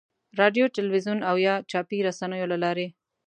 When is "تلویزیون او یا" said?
0.77-1.55